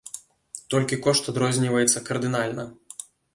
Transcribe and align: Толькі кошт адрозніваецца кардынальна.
Толькі 0.73 0.97
кошт 1.07 1.29
адрозніваецца 1.33 2.03
кардынальна. 2.09 2.67